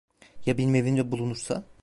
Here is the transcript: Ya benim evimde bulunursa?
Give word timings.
Ya 0.45 0.57
benim 0.57 0.75
evimde 0.75 1.11
bulunursa? 1.11 1.63